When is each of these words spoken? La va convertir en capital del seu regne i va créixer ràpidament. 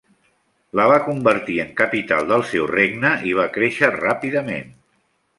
La 0.77 0.85
va 0.91 0.95
convertir 1.09 1.57
en 1.63 1.67
capital 1.81 2.31
del 2.31 2.45
seu 2.51 2.65
regne 2.71 3.11
i 3.33 3.35
va 3.41 3.45
créixer 3.59 3.91
ràpidament. 3.97 4.73